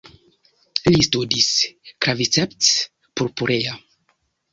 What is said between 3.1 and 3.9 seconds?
purpurea".